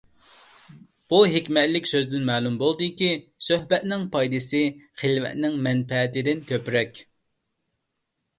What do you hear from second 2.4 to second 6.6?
بولىدۇكى، سۆھبەتنىڭ پايدىسى خىلۋەتنىڭ مەنپەئىتىدىن